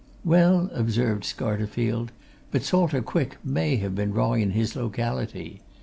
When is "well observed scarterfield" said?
0.25-2.09